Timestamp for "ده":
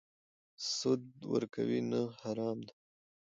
2.67-2.73